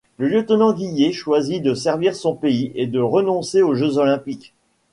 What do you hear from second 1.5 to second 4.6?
de servir son pays et de renoncer aux Jeux Olympiques.